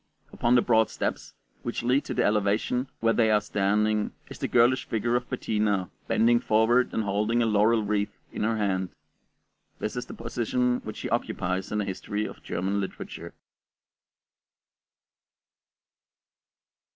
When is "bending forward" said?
6.07-6.91